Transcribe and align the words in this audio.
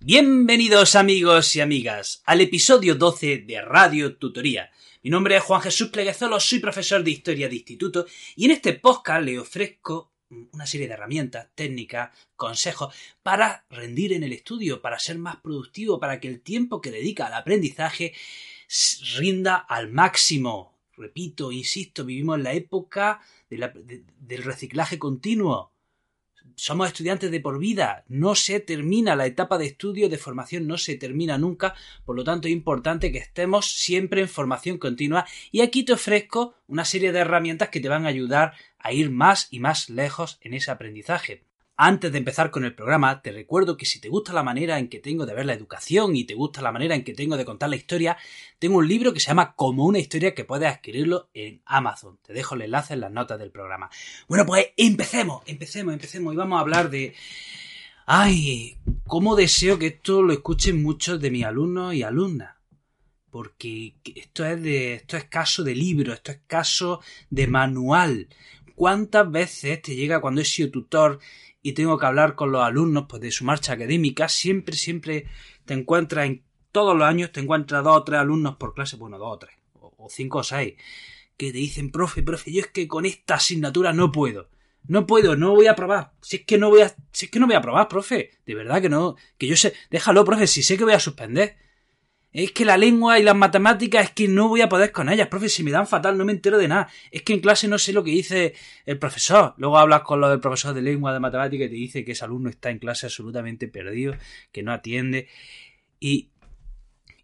Bienvenidos 0.00 0.96
amigos 0.96 1.56
y 1.56 1.62
amigas 1.62 2.22
al 2.26 2.42
episodio 2.42 2.94
12 2.94 3.38
de 3.48 3.62
Radio 3.62 4.16
Tutoría. 4.16 4.68
Mi 5.02 5.08
nombre 5.08 5.36
es 5.36 5.44
Juan 5.44 5.62
Jesús 5.62 5.88
Pleguezolo, 5.88 6.38
soy 6.40 6.58
profesor 6.58 7.02
de 7.02 7.12
Historia 7.12 7.48
de 7.48 7.56
Instituto 7.56 8.04
y 8.36 8.44
en 8.44 8.50
este 8.50 8.74
podcast 8.74 9.24
le 9.24 9.38
ofrezco 9.38 10.12
una 10.30 10.66
serie 10.66 10.88
de 10.88 10.94
herramientas, 10.94 11.48
técnicas, 11.54 12.10
consejos 12.36 12.94
para 13.22 13.64
rendir 13.70 14.12
en 14.12 14.22
el 14.22 14.32
estudio, 14.32 14.82
para 14.82 14.98
ser 14.98 15.18
más 15.18 15.36
productivo, 15.36 15.98
para 15.98 16.20
que 16.20 16.28
el 16.28 16.40
tiempo 16.40 16.80
que 16.80 16.90
dedica 16.90 17.26
al 17.26 17.34
aprendizaje 17.34 18.14
rinda 19.16 19.56
al 19.56 19.90
máximo. 19.90 20.78
Repito, 20.96 21.52
insisto, 21.52 22.04
vivimos 22.04 22.38
en 22.38 22.44
la 22.44 22.52
época 22.52 23.20
del 23.48 24.42
reciclaje 24.42 24.98
continuo. 24.98 25.72
Somos 26.56 26.88
estudiantes 26.88 27.30
de 27.30 27.38
por 27.38 27.60
vida, 27.60 28.04
no 28.08 28.34
se 28.34 28.58
termina 28.58 29.14
la 29.14 29.26
etapa 29.26 29.58
de 29.58 29.66
estudio, 29.66 30.08
de 30.08 30.18
formación, 30.18 30.66
no 30.66 30.76
se 30.76 30.96
termina 30.96 31.38
nunca, 31.38 31.76
por 32.04 32.16
lo 32.16 32.24
tanto 32.24 32.48
es 32.48 32.52
importante 32.52 33.12
que 33.12 33.18
estemos 33.18 33.70
siempre 33.70 34.22
en 34.22 34.28
formación 34.28 34.76
continua 34.76 35.24
y 35.52 35.60
aquí 35.60 35.84
te 35.84 35.92
ofrezco 35.92 36.56
una 36.66 36.84
serie 36.84 37.12
de 37.12 37.20
herramientas 37.20 37.68
que 37.68 37.78
te 37.78 37.88
van 37.88 38.06
a 38.06 38.08
ayudar 38.08 38.54
a 38.78 38.92
ir 38.92 39.10
más 39.10 39.48
y 39.50 39.60
más 39.60 39.90
lejos 39.90 40.38
en 40.40 40.54
ese 40.54 40.70
aprendizaje. 40.70 41.44
Antes 41.80 42.10
de 42.10 42.18
empezar 42.18 42.50
con 42.50 42.64
el 42.64 42.74
programa, 42.74 43.22
te 43.22 43.30
recuerdo 43.30 43.76
que 43.76 43.86
si 43.86 44.00
te 44.00 44.08
gusta 44.08 44.32
la 44.32 44.42
manera 44.42 44.80
en 44.80 44.88
que 44.88 44.98
tengo 44.98 45.26
de 45.26 45.34
ver 45.34 45.46
la 45.46 45.52
educación 45.52 46.16
y 46.16 46.24
te 46.24 46.34
gusta 46.34 46.60
la 46.60 46.72
manera 46.72 46.96
en 46.96 47.04
que 47.04 47.14
tengo 47.14 47.36
de 47.36 47.44
contar 47.44 47.70
la 47.70 47.76
historia, 47.76 48.16
tengo 48.58 48.78
un 48.78 48.88
libro 48.88 49.12
que 49.12 49.20
se 49.20 49.28
llama 49.28 49.54
Como 49.54 49.84
una 49.84 50.00
historia 50.00 50.34
que 50.34 50.44
puedes 50.44 50.68
adquirirlo 50.68 51.30
en 51.34 51.62
Amazon. 51.64 52.18
Te 52.20 52.32
dejo 52.32 52.56
el 52.56 52.62
enlace 52.62 52.94
en 52.94 53.00
las 53.00 53.12
notas 53.12 53.38
del 53.38 53.52
programa. 53.52 53.90
Bueno, 54.26 54.44
pues 54.44 54.66
empecemos, 54.76 55.44
empecemos, 55.46 55.94
empecemos 55.94 56.34
y 56.34 56.36
vamos 56.36 56.58
a 56.58 56.62
hablar 56.62 56.90
de... 56.90 57.14
Ay, 58.06 58.78
cómo 59.06 59.36
deseo 59.36 59.78
que 59.78 59.88
esto 59.88 60.22
lo 60.22 60.32
escuchen 60.32 60.82
muchos 60.82 61.20
de 61.20 61.30
mis 61.30 61.44
alumnos 61.44 61.94
y 61.94 62.02
alumnas. 62.02 62.56
Porque 63.30 63.94
esto 64.16 64.46
es 64.46 64.62
de. 64.62 64.94
esto 64.94 65.18
es 65.18 65.24
caso 65.24 65.62
de 65.62 65.74
libro, 65.74 66.14
esto 66.14 66.32
es 66.32 66.40
caso 66.46 67.02
de 67.28 67.46
manual. 67.46 68.28
¿Cuántas 68.78 69.28
veces 69.28 69.82
te 69.82 69.96
llega 69.96 70.20
cuando 70.20 70.40
he 70.40 70.44
sido 70.44 70.70
tutor 70.70 71.18
y 71.62 71.72
tengo 71.72 71.98
que 71.98 72.06
hablar 72.06 72.36
con 72.36 72.52
los 72.52 72.62
alumnos 72.62 73.06
pues, 73.08 73.20
de 73.20 73.32
su 73.32 73.44
marcha 73.44 73.72
académica, 73.72 74.28
siempre, 74.28 74.76
siempre 74.76 75.26
te 75.64 75.74
encuentras 75.74 76.26
en 76.26 76.44
todos 76.70 76.96
los 76.96 77.04
años, 77.04 77.32
te 77.32 77.40
encuentras 77.40 77.82
dos 77.82 77.96
o 77.96 78.04
tres 78.04 78.20
alumnos 78.20 78.54
por 78.54 78.74
clase, 78.74 78.94
bueno, 78.94 79.18
dos 79.18 79.34
o 79.34 79.38
tres, 79.38 79.56
o, 79.80 80.06
cinco 80.08 80.38
o 80.38 80.42
seis, 80.44 80.74
que 81.36 81.50
te 81.50 81.58
dicen, 81.58 81.90
profe, 81.90 82.22
profe, 82.22 82.52
yo 82.52 82.60
es 82.60 82.68
que 82.68 82.86
con 82.86 83.04
esta 83.04 83.34
asignatura 83.34 83.92
no 83.92 84.12
puedo. 84.12 84.48
No 84.86 85.08
puedo, 85.08 85.34
no 85.34 85.56
voy 85.56 85.66
a 85.66 85.74
probar. 85.74 86.12
Si 86.20 86.36
es 86.36 86.44
que 86.44 86.56
no 86.56 86.70
voy 86.70 86.82
a, 86.82 86.94
si 87.10 87.26
es 87.26 87.32
que 87.32 87.40
no 87.40 87.48
voy 87.48 87.56
a 87.56 87.60
probar, 87.60 87.88
profe. 87.88 88.30
De 88.46 88.54
verdad 88.54 88.80
que 88.80 88.88
no, 88.88 89.16
que 89.38 89.48
yo 89.48 89.56
sé, 89.56 89.74
déjalo, 89.90 90.24
profe, 90.24 90.46
si 90.46 90.62
sé 90.62 90.78
que 90.78 90.84
voy 90.84 90.92
a 90.92 91.00
suspender. 91.00 91.56
Es 92.32 92.52
que 92.52 92.64
la 92.64 92.76
lengua 92.76 93.18
y 93.18 93.22
las 93.22 93.34
matemáticas 93.34 94.04
es 94.04 94.10
que 94.10 94.28
no 94.28 94.48
voy 94.48 94.60
a 94.60 94.68
poder 94.68 94.92
con 94.92 95.08
ellas, 95.08 95.28
profe, 95.28 95.48
si 95.48 95.62
me 95.62 95.70
dan 95.70 95.86
fatal 95.86 96.18
no 96.18 96.24
me 96.24 96.32
entero 96.32 96.58
de 96.58 96.68
nada. 96.68 96.88
Es 97.10 97.22
que 97.22 97.32
en 97.32 97.40
clase 97.40 97.68
no 97.68 97.78
sé 97.78 97.92
lo 97.92 98.04
que 98.04 98.10
dice 98.10 98.54
el 98.84 98.98
profesor. 98.98 99.54
Luego 99.56 99.78
hablas 99.78 100.02
con 100.02 100.20
lo 100.20 100.28
del 100.28 100.40
profesor 100.40 100.74
de 100.74 100.82
lengua, 100.82 101.12
de 101.12 101.20
matemática 101.20 101.64
y 101.64 101.68
te 101.68 101.74
dice 101.74 102.04
que 102.04 102.12
ese 102.12 102.24
alumno 102.24 102.50
está 102.50 102.70
en 102.70 102.78
clase 102.78 103.06
absolutamente 103.06 103.66
perdido, 103.66 104.14
que 104.52 104.62
no 104.62 104.72
atiende. 104.72 105.28
Y, 105.98 106.28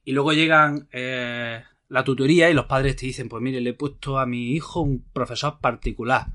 y 0.04 0.12
luego 0.12 0.32
llegan 0.32 0.88
eh, 0.92 1.62
la 1.88 2.04
tutoría 2.04 2.48
y 2.48 2.54
los 2.54 2.66
padres 2.66 2.96
te 2.96 3.06
dicen, 3.06 3.28
pues 3.28 3.42
mire, 3.42 3.60
le 3.60 3.70
he 3.70 3.74
puesto 3.74 4.18
a 4.18 4.26
mi 4.26 4.52
hijo 4.52 4.80
un 4.80 5.04
profesor 5.12 5.58
particular 5.60 6.28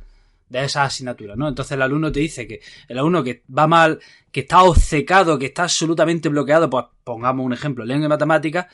de 0.50 0.64
esa 0.64 0.84
asignatura, 0.84 1.36
¿no? 1.36 1.48
Entonces 1.48 1.74
el 1.74 1.82
alumno 1.82 2.12
te 2.12 2.20
dice 2.20 2.48
que 2.48 2.60
el 2.88 2.98
alumno 2.98 3.24
que 3.24 3.44
va 3.56 3.68
mal, 3.68 4.00
que 4.32 4.42
está 4.42 4.64
obcecado, 4.64 5.38
que 5.38 5.48
está 5.48 5.64
absolutamente 5.64 6.30
bloqueado, 6.30 6.70
pues 6.70 6.86
pongamos 7.04 7.46
un 7.46 7.54
ejemplo, 7.54 7.86
lengua 7.86 8.08
y 8.08 8.10
matemáticas, 8.10 8.68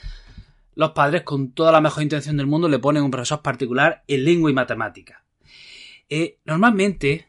los 0.76 0.92
padres 0.92 1.24
con 1.24 1.52
toda 1.52 1.72
la 1.72 1.82
mejor 1.82 2.04
intención 2.04 2.38
del 2.38 2.48
mundo 2.48 2.68
le 2.68 2.80
ponen 2.80 3.04
un 3.04 3.12
profesor 3.12 3.42
particular 3.42 4.04
en 4.08 4.24
lengua 4.26 4.50
y 4.50 4.54
matemáticas. 4.54 5.20
Eh, 6.10 6.40
normalmente 6.46 7.28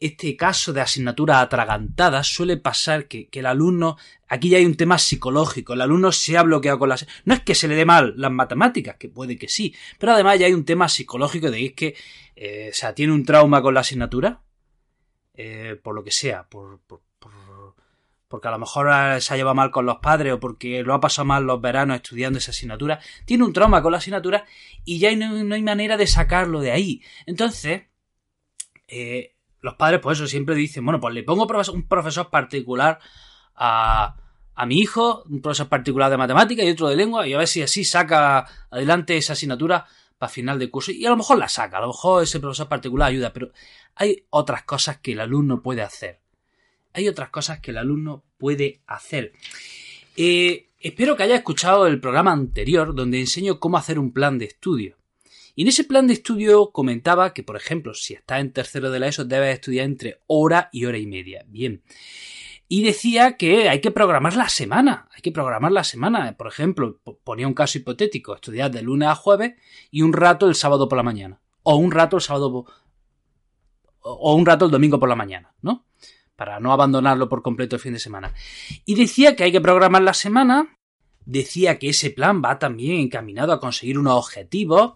este 0.00 0.34
caso 0.34 0.72
de 0.72 0.80
asignatura 0.80 1.40
atragantada 1.40 2.24
suele 2.24 2.56
pasar 2.56 3.06
que, 3.06 3.28
el 3.30 3.46
alumno, 3.46 3.98
aquí 4.28 4.48
ya 4.48 4.58
hay 4.58 4.64
un 4.64 4.76
tema 4.76 4.98
psicológico, 4.98 5.74
el 5.74 5.82
alumno 5.82 6.10
se 6.10 6.38
ha 6.38 6.42
bloqueado 6.42 6.78
con 6.78 6.88
las... 6.88 7.06
No 7.26 7.34
es 7.34 7.40
que 7.40 7.54
se 7.54 7.68
le 7.68 7.74
dé 7.74 7.84
mal 7.84 8.14
las 8.16 8.32
matemáticas, 8.32 8.96
que 8.96 9.10
puede 9.10 9.36
que 9.36 9.48
sí, 9.48 9.74
pero 9.98 10.12
además 10.12 10.38
ya 10.38 10.46
hay 10.46 10.54
un 10.54 10.64
tema 10.64 10.88
psicológico 10.88 11.50
de 11.50 11.74
que, 11.74 11.94
eh, 12.34 12.70
o 12.72 12.74
sea, 12.74 12.94
tiene 12.94 13.12
un 13.12 13.26
trauma 13.26 13.60
con 13.60 13.74
la 13.74 13.80
asignatura, 13.80 14.42
eh, 15.34 15.78
por 15.82 15.94
lo 15.94 16.02
que 16.02 16.12
sea, 16.12 16.48
por, 16.48 16.80
porque 18.30 18.46
a 18.46 18.52
lo 18.52 18.58
mejor 18.60 18.88
se 19.20 19.34
ha 19.34 19.36
llevado 19.36 19.56
mal 19.56 19.72
con 19.72 19.84
los 19.84 19.98
padres 19.98 20.32
o 20.32 20.40
porque 20.40 20.84
lo 20.84 20.94
ha 20.94 21.00
pasado 21.00 21.26
mal 21.26 21.44
los 21.44 21.60
veranos 21.60 21.96
estudiando 21.96 22.38
esa 22.38 22.52
asignatura, 22.52 23.00
tiene 23.26 23.44
un 23.44 23.52
trauma 23.52 23.82
con 23.82 23.92
la 23.92 23.98
asignatura 23.98 24.46
y 24.84 24.98
ya 24.98 25.14
no, 25.16 25.42
no 25.42 25.54
hay 25.54 25.62
manera 25.62 25.96
de 25.96 26.06
sacarlo 26.06 26.60
de 26.60 26.70
ahí. 26.70 27.02
Entonces, 27.26 27.82
eh, 28.86 29.34
los 29.60 29.74
padres, 29.74 30.00
pues 30.00 30.18
eso, 30.18 30.26
siempre 30.26 30.54
dicen, 30.54 30.84
bueno, 30.84 31.00
pues 31.00 31.14
le 31.14 31.22
pongo 31.22 31.46
un 31.72 31.86
profesor 31.86 32.30
particular 32.30 32.98
a, 33.54 34.16
a 34.54 34.66
mi 34.66 34.78
hijo, 34.78 35.24
un 35.28 35.40
profesor 35.40 35.68
particular 35.68 36.10
de 36.10 36.16
matemática 36.16 36.62
y 36.62 36.70
otro 36.70 36.88
de 36.88 36.96
lengua, 36.96 37.26
y 37.26 37.32
a 37.34 37.38
ver 37.38 37.48
si 37.48 37.62
así 37.62 37.84
saca 37.84 38.46
adelante 38.70 39.16
esa 39.16 39.34
asignatura 39.34 39.86
para 40.18 40.30
final 40.30 40.58
de 40.58 40.70
curso. 40.70 40.92
Y 40.92 41.06
a 41.06 41.10
lo 41.10 41.16
mejor 41.16 41.38
la 41.38 41.48
saca, 41.48 41.78
a 41.78 41.80
lo 41.80 41.88
mejor 41.88 42.22
ese 42.22 42.40
profesor 42.40 42.68
particular 42.68 43.08
ayuda, 43.08 43.32
pero 43.32 43.50
hay 43.94 44.26
otras 44.28 44.64
cosas 44.64 44.98
que 44.98 45.12
el 45.12 45.20
alumno 45.20 45.62
puede 45.62 45.82
hacer. 45.82 46.20
Hay 46.92 47.08
otras 47.08 47.30
cosas 47.30 47.60
que 47.60 47.70
el 47.70 47.78
alumno 47.78 48.22
puede 48.36 48.82
hacer. 48.86 49.32
Eh, 50.16 50.68
espero 50.78 51.16
que 51.16 51.22
haya 51.22 51.36
escuchado 51.36 51.86
el 51.86 52.00
programa 52.00 52.32
anterior 52.32 52.94
donde 52.94 53.20
enseño 53.20 53.60
cómo 53.60 53.78
hacer 53.78 53.98
un 53.98 54.12
plan 54.12 54.38
de 54.38 54.44
estudio. 54.46 54.99
Y 55.60 55.64
en 55.64 55.68
ese 55.68 55.84
plan 55.84 56.06
de 56.06 56.14
estudio 56.14 56.72
comentaba 56.72 57.34
que, 57.34 57.42
por 57.42 57.54
ejemplo, 57.54 57.92
si 57.92 58.14
estás 58.14 58.40
en 58.40 58.50
tercero 58.50 58.90
de 58.90 58.98
la 58.98 59.08
ESO, 59.08 59.26
debes 59.26 59.52
estudiar 59.56 59.84
entre 59.84 60.22
hora 60.26 60.70
y 60.72 60.86
hora 60.86 60.96
y 60.96 61.06
media. 61.06 61.44
Bien. 61.48 61.82
Y 62.66 62.82
decía 62.82 63.36
que 63.36 63.68
hay 63.68 63.82
que 63.82 63.90
programar 63.90 64.36
la 64.36 64.48
semana. 64.48 65.10
Hay 65.14 65.20
que 65.20 65.32
programar 65.32 65.70
la 65.70 65.84
semana. 65.84 66.34
Por 66.34 66.46
ejemplo, 66.46 66.98
ponía 67.24 67.46
un 67.46 67.52
caso 67.52 67.76
hipotético, 67.76 68.34
estudiar 68.34 68.70
de 68.70 68.80
lunes 68.80 69.10
a 69.10 69.14
jueves 69.14 69.52
y 69.90 70.00
un 70.00 70.14
rato 70.14 70.48
el 70.48 70.54
sábado 70.54 70.88
por 70.88 70.96
la 70.96 71.02
mañana. 71.02 71.42
O 71.62 71.76
un 71.76 71.90
rato 71.90 72.16
el 72.16 72.22
sábado 72.22 72.64
o 74.00 74.34
un 74.34 74.46
rato 74.46 74.64
el 74.64 74.70
domingo 74.70 74.98
por 74.98 75.10
la 75.10 75.14
mañana, 75.14 75.52
¿no? 75.60 75.84
Para 76.36 76.58
no 76.58 76.72
abandonarlo 76.72 77.28
por 77.28 77.42
completo 77.42 77.76
el 77.76 77.82
fin 77.82 77.92
de 77.92 77.98
semana. 77.98 78.32
Y 78.86 78.94
decía 78.94 79.36
que 79.36 79.44
hay 79.44 79.52
que 79.52 79.60
programar 79.60 80.00
la 80.00 80.14
semana. 80.14 80.74
Decía 81.26 81.78
que 81.78 81.90
ese 81.90 82.08
plan 82.08 82.40
va 82.42 82.58
también 82.58 82.98
encaminado 82.98 83.52
a 83.52 83.60
conseguir 83.60 83.98
unos 83.98 84.14
objetivos 84.14 84.94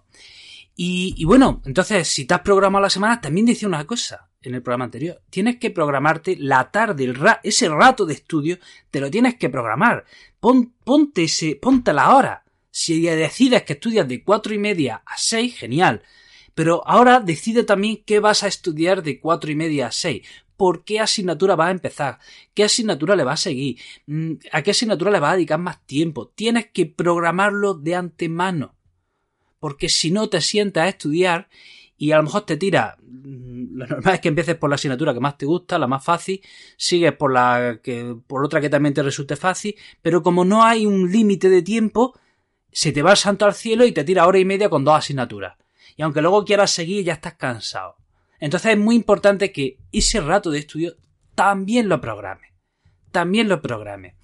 y, 0.76 1.24
bueno, 1.24 1.62
entonces, 1.64 2.08
si 2.08 2.24
te 2.24 2.34
has 2.34 2.40
programado 2.40 2.82
la 2.82 2.90
semana, 2.90 3.20
también 3.20 3.46
decía 3.46 3.68
una 3.68 3.86
cosa 3.86 4.28
en 4.42 4.54
el 4.54 4.62
programa 4.62 4.86
anterior. 4.86 5.22
Tienes 5.30 5.58
que 5.58 5.70
programarte 5.70 6.36
la 6.36 6.70
tarde, 6.70 7.04
el 7.04 7.16
ese 7.44 7.68
rato 7.68 8.04
de 8.04 8.14
estudio, 8.14 8.58
te 8.90 9.00
lo 9.00 9.10
tienes 9.10 9.36
que 9.36 9.48
programar. 9.48 10.04
ponte, 10.40 11.24
ese, 11.24 11.56
ponte 11.56 11.92
la 11.92 12.14
hora. 12.14 12.44
Si 12.70 13.00
decides 13.02 13.62
que 13.62 13.74
estudias 13.74 14.08
de 14.08 14.24
cuatro 14.24 14.52
y 14.52 14.58
media 14.58 15.02
a 15.06 15.16
seis, 15.16 15.56
genial. 15.56 16.02
Pero 16.56 16.82
ahora 16.86 17.20
decide 17.20 17.62
también 17.62 18.02
qué 18.04 18.18
vas 18.18 18.42
a 18.42 18.48
estudiar 18.48 19.02
de 19.02 19.20
cuatro 19.20 19.52
y 19.52 19.54
media 19.54 19.88
a 19.88 19.92
seis. 19.92 20.26
¿Por 20.56 20.84
qué 20.84 20.98
asignatura 20.98 21.54
vas 21.54 21.68
a 21.68 21.72
empezar? 21.72 22.18
¿Qué 22.52 22.64
asignatura 22.64 23.14
le 23.14 23.24
vas 23.24 23.40
a 23.40 23.44
seguir? 23.44 23.78
Mm, 24.06 24.34
¿A 24.50 24.62
qué 24.62 24.72
asignatura 24.72 25.12
le 25.12 25.20
vas 25.20 25.32
a 25.32 25.36
dedicar 25.36 25.58
más 25.58 25.84
tiempo? 25.86 26.28
Tienes 26.28 26.66
que 26.72 26.86
programarlo 26.86 27.74
de 27.74 27.94
antemano 27.94 28.74
porque 29.64 29.88
si 29.88 30.10
no 30.10 30.28
te 30.28 30.42
sientas 30.42 30.84
a 30.84 30.88
estudiar 30.90 31.48
y 31.96 32.12
a 32.12 32.18
lo 32.18 32.24
mejor 32.24 32.44
te 32.44 32.58
tira, 32.58 32.98
mm, 33.00 33.78
lo 33.78 33.86
normal 33.86 34.12
es 34.16 34.20
que 34.20 34.28
empieces 34.28 34.56
por 34.56 34.68
la 34.68 34.74
asignatura 34.74 35.14
que 35.14 35.20
más 35.20 35.38
te 35.38 35.46
gusta, 35.46 35.78
la 35.78 35.86
más 35.86 36.04
fácil, 36.04 36.42
sigues 36.76 37.14
por 37.14 37.32
la 37.32 37.80
que 37.82 38.14
por 38.26 38.44
otra 38.44 38.60
que 38.60 38.68
también 38.68 38.92
te 38.92 39.02
resulte 39.02 39.36
fácil, 39.36 39.74
pero 40.02 40.22
como 40.22 40.44
no 40.44 40.62
hay 40.62 40.84
un 40.84 41.10
límite 41.10 41.48
de 41.48 41.62
tiempo, 41.62 42.12
se 42.70 42.92
te 42.92 43.00
va 43.00 43.12
el 43.12 43.16
santo 43.16 43.46
al 43.46 43.54
cielo 43.54 43.86
y 43.86 43.92
te 43.92 44.04
tira 44.04 44.26
hora 44.26 44.38
y 44.38 44.44
media 44.44 44.68
con 44.68 44.84
dos 44.84 44.98
asignaturas. 44.98 45.56
Y 45.96 46.02
aunque 46.02 46.20
luego 46.20 46.44
quieras 46.44 46.70
seguir, 46.70 47.02
ya 47.02 47.14
estás 47.14 47.32
cansado. 47.32 47.96
Entonces 48.40 48.72
es 48.72 48.78
muy 48.78 48.96
importante 48.96 49.50
que 49.50 49.78
ese 49.92 50.20
rato 50.20 50.50
de 50.50 50.58
estudio 50.58 50.96
también 51.34 51.88
lo 51.88 52.02
programe. 52.02 52.52
También 53.12 53.48
lo 53.48 53.62
programe. 53.62 54.16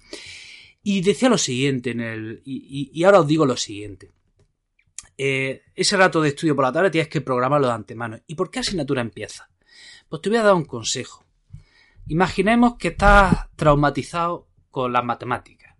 Y 0.83 1.01
decía 1.01 1.29
lo 1.29 1.39
siguiente 1.39 1.89
en 1.89 2.01
el. 2.01 2.41
y 2.45 3.03
ahora 3.05 3.21
os 3.21 3.27
digo 3.27 3.47
lo 3.47 3.57
siguiente. 3.57 4.11
Eh, 5.23 5.65
ese 5.75 5.97
rato 5.97 6.19
de 6.19 6.29
estudio 6.29 6.55
por 6.55 6.65
la 6.65 6.71
tarde 6.71 6.89
tienes 6.89 7.07
que 7.07 7.21
programarlo 7.21 7.67
de 7.67 7.73
antemano. 7.73 8.19
¿Y 8.25 8.33
por 8.33 8.49
qué 8.49 8.57
asignatura 8.57 9.01
empieza? 9.01 9.51
Pues 10.09 10.19
te 10.19 10.29
voy 10.29 10.39
a 10.39 10.43
dar 10.43 10.55
un 10.55 10.65
consejo. 10.65 11.23
Imaginemos 12.07 12.77
que 12.77 12.87
estás 12.87 13.47
traumatizado 13.55 14.47
con 14.71 14.91
las 14.91 15.03
matemáticas. 15.03 15.75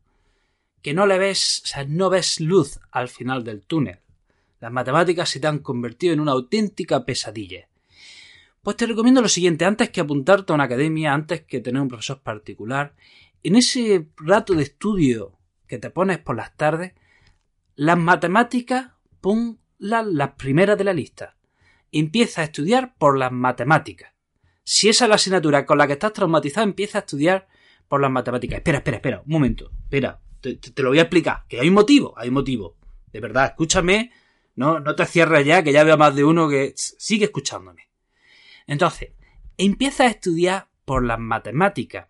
Que 0.84 0.94
no 0.94 1.08
le 1.08 1.18
ves, 1.18 1.64
o 1.64 1.68
sea, 1.70 1.86
no 1.86 2.12
ves 2.12 2.40
luz 2.40 2.80
al 2.92 3.08
final 3.10 3.44
del 3.44 3.66
túnel. 3.66 4.02
Las 4.60 4.72
matemáticas 4.72 5.28
se 5.28 5.40
te 5.40 5.48
han 5.48 5.58
convertido 5.58 6.14
en 6.14 6.20
una 6.20 6.34
auténtica 6.34 7.04
pesadilla. 7.04 7.68
Pues 8.62 8.78
te 8.78 8.86
recomiendo 8.86 9.24
lo 9.24 9.28
siguiente, 9.28 9.66
antes 9.66 9.90
que 9.90 10.02
apuntarte 10.02 10.54
a 10.54 10.56
una 10.56 10.66
academia, 10.66 11.16
antes 11.16 11.42
que 11.46 11.62
tener 11.62 11.82
un 11.82 11.88
profesor 11.88 12.22
particular, 12.22 12.94
en 13.42 13.56
ese 13.56 14.08
rato 14.18 14.54
de 14.54 14.62
estudio 14.62 15.40
que 15.66 15.80
te 15.80 15.90
pones 15.90 16.20
por 16.20 16.36
las 16.36 16.56
tardes, 16.56 16.94
las 17.74 17.98
matemáticas 17.98 18.92
ponlas 19.22 20.06
las 20.06 20.32
primeras 20.34 20.78
de 20.78 20.84
la 20.84 20.94
lista. 20.94 21.38
Empieza 21.92 22.42
a 22.42 22.46
estudiar 22.46 22.96
por 22.98 23.18
las 23.18 23.32
matemáticas. 23.32 24.14
Si 24.64 24.90
esa 24.90 25.06
es 25.06 25.10
la 25.10 25.16
asignatura 25.16 25.66
con 25.66 25.78
la 25.78 25.88
que 25.88 25.94
estás 25.94 26.14
traumatizado, 26.14 26.66
empieza 26.66 27.00
a 27.00 27.02
estudiar 27.02 27.48
por 27.88 28.02
las 28.02 28.12
matemáticas. 28.12 28.58
Espera, 28.58 28.80
espera, 28.80 28.98
espera, 28.98 29.22
un 29.26 29.32
momento. 29.32 29.72
Espera, 29.84 30.20
te, 30.40 30.60
lo 30.82 30.90
voy 30.90 31.00
a 31.00 31.04
explicar. 31.04 31.46
Que 31.48 31.60
hay 31.60 31.68
un 31.68 31.74
motivo, 31.74 32.14
hay 32.18 32.30
un 32.30 32.36
motivo. 32.36 32.78
De 33.12 33.20
verdad, 33.20 33.46
escúchame. 33.46 34.12
No, 34.56 34.80
no 34.80 34.96
te 34.96 35.06
cierres 35.06 35.46
ya, 35.46 35.64
que 35.64 35.72
ya 35.72 35.84
veo 35.84 35.98
más 35.98 36.16
de 36.16 36.24
uno 36.24 36.50
que 36.50 36.74
sigue 36.76 37.26
escuchándome. 37.26 37.90
Entonces, 38.68 39.12
empieza 39.58 40.04
a 40.04 40.08
estudiar 40.08 40.68
por 40.86 41.06
las 41.06 41.20
matemáticas. 41.20 42.08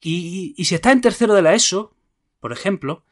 Y, 0.00 0.54
si 0.64 0.74
estás 0.74 0.92
en 0.92 1.00
tercero 1.00 1.34
de 1.34 1.42
la 1.42 1.54
ESO, 1.54 1.94
por 2.40 2.52
ejemplo, 2.52 3.04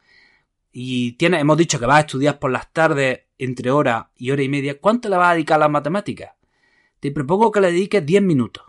y 0.71 1.13
tiene, 1.13 1.39
hemos 1.39 1.57
dicho 1.57 1.79
que 1.79 1.85
vas 1.85 1.97
a 1.97 2.01
estudiar 2.01 2.39
por 2.39 2.51
las 2.51 2.71
tardes 2.73 3.21
entre 3.39 3.71
hora 3.71 4.11
y 4.15 4.29
hora 4.29 4.43
y 4.43 4.49
media, 4.49 4.79
¿cuánto 4.79 5.09
le 5.09 5.17
vas 5.17 5.31
a 5.31 5.33
dedicar 5.33 5.55
a 5.55 5.61
las 5.61 5.71
matemáticas? 5.71 6.33
Te 6.99 7.11
propongo 7.11 7.51
que 7.51 7.61
le 7.61 7.71
dediques 7.71 8.05
10 8.05 8.21
minutos. 8.21 8.65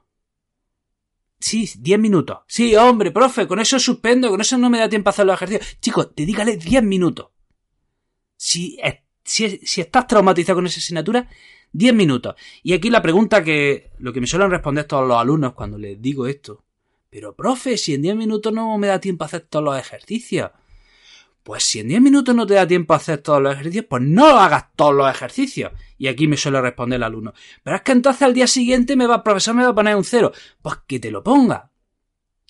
Sí, 1.38 1.68
10 1.78 1.98
minutos. 1.98 2.38
Sí, 2.46 2.76
hombre, 2.76 3.10
profe, 3.10 3.46
con 3.46 3.58
eso 3.60 3.78
suspendo, 3.78 4.30
con 4.30 4.40
eso 4.40 4.56
no 4.56 4.70
me 4.70 4.78
da 4.78 4.88
tiempo 4.88 5.08
a 5.08 5.12
hacer 5.12 5.26
los 5.26 5.34
ejercicios. 5.34 5.78
Chicos, 5.80 6.10
dedícale 6.14 6.56
10 6.56 6.82
minutos. 6.84 7.28
Si, 8.36 8.78
si, 9.24 9.58
si 9.58 9.80
estás 9.80 10.06
traumatizado 10.06 10.56
con 10.56 10.66
esa 10.66 10.78
asignatura, 10.78 11.28
10 11.72 11.94
minutos. 11.94 12.36
Y 12.62 12.72
aquí 12.72 12.90
la 12.90 13.02
pregunta 13.02 13.42
que, 13.42 13.90
lo 13.98 14.12
que 14.12 14.20
me 14.20 14.26
suelen 14.26 14.50
responder 14.50 14.84
todos 14.84 15.06
los 15.06 15.18
alumnos 15.18 15.54
cuando 15.54 15.78
les 15.78 16.00
digo 16.00 16.26
esto. 16.26 16.64
Pero, 17.10 17.34
profe, 17.34 17.76
si 17.76 17.94
en 17.94 18.02
10 18.02 18.16
minutos 18.16 18.52
no 18.52 18.78
me 18.78 18.86
da 18.86 19.00
tiempo 19.00 19.24
a 19.24 19.26
hacer 19.26 19.40
todos 19.40 19.64
los 19.64 19.78
ejercicios. 19.78 20.50
Pues 21.42 21.64
si 21.64 21.80
en 21.80 21.88
10 21.88 22.02
minutos 22.02 22.34
no 22.34 22.46
te 22.46 22.54
da 22.54 22.66
tiempo 22.66 22.92
a 22.92 22.98
hacer 22.98 23.18
todos 23.18 23.40
los 23.40 23.54
ejercicios, 23.54 23.86
pues 23.88 24.02
no 24.02 24.38
hagas 24.38 24.66
todos 24.76 24.94
los 24.94 25.10
ejercicios. 25.10 25.72
Y 25.96 26.08
aquí 26.08 26.28
me 26.28 26.36
suele 26.36 26.60
responder 26.60 26.98
el 26.98 27.02
alumno. 27.02 27.32
Pero 27.62 27.76
es 27.76 27.82
que 27.82 27.92
entonces 27.92 28.22
al 28.22 28.34
día 28.34 28.46
siguiente 28.46 28.96
me 28.96 29.06
va, 29.06 29.16
el 29.16 29.22
profesor 29.22 29.54
me 29.54 29.64
va 29.64 29.70
a 29.70 29.74
poner 29.74 29.96
un 29.96 30.04
cero. 30.04 30.32
Pues 30.60 30.76
que 30.86 31.00
te 31.00 31.10
lo 31.10 31.22
ponga. 31.22 31.70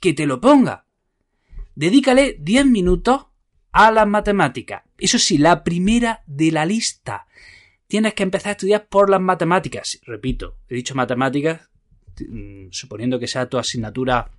Que 0.01 0.13
te 0.13 0.27
lo 0.27 0.41
ponga. 0.41 0.87
Dedícale 1.75 2.37
10 2.41 2.67
minutos 2.67 3.27
a 3.73 3.91
las 3.91 4.07
matemáticas. 4.07 4.83
Eso 4.99 5.19
sí, 5.19 5.39
la 5.39 5.63
primera 5.63 6.23
de 6.27 6.51
la 6.51 6.67
lista. 6.67 7.27
Tienes 7.87 8.15
que 8.15 8.23
empezar 8.23 8.51
a 8.51 8.53
estudiar 8.53 8.89
por 8.89 9.09
las 9.09 9.21
matemáticas. 9.21 10.01
Repito, 10.05 10.57
he 10.69 10.75
dicho 10.75 10.95
matemáticas 10.95 11.71
mm, 12.29 12.69
suponiendo 12.71 13.19
que 13.19 13.29
sea 13.29 13.49
tu 13.49 13.59
asignatura 13.59 14.31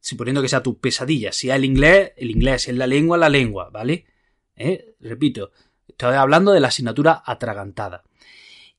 suponiendo 0.00 0.42
que 0.42 0.48
sea 0.48 0.62
tu 0.62 0.78
pesadilla. 0.78 1.32
Si 1.32 1.50
es 1.50 1.56
el 1.56 1.64
inglés, 1.64 2.12
el 2.16 2.30
inglés, 2.30 2.68
es 2.68 2.74
la 2.74 2.86
lengua, 2.86 3.18
la 3.18 3.28
lengua, 3.28 3.70
¿vale? 3.70 4.06
¿Eh? 4.56 4.94
Repito, 5.00 5.52
estoy 5.88 6.14
hablando 6.14 6.52
de 6.52 6.60
la 6.60 6.68
asignatura 6.68 7.22
atragantada. 7.24 8.04